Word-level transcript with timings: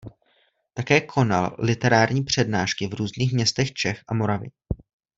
Také 0.73 1.01
konal 1.01 1.55
literární 1.59 2.23
přednášky 2.23 2.87
v 2.87 2.93
různých 2.93 3.33
městech 3.33 3.73
Čech 3.73 4.03
a 4.07 4.13
Moravy. 4.13 4.49